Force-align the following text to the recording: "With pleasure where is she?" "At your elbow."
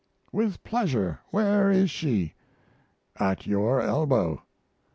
"With 0.31 0.63
pleasure 0.63 1.19
where 1.29 1.69
is 1.69 1.91
she?" 1.91 2.33
"At 3.19 3.45
your 3.45 3.81
elbow." 3.83 4.41